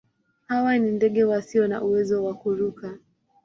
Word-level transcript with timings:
Hawa 0.47 0.77
ni 0.77 0.91
ndege 0.91 1.23
wasio 1.23 1.67
na 1.67 1.81
uwezo 1.83 2.23
wa 2.23 2.33
kuruka. 2.33 2.95